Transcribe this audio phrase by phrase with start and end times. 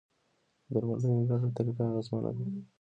[0.67, 2.43] د درملنې ګډه طریقه اغېزمنه ده.